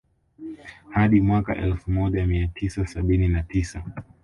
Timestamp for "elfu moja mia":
1.55-2.47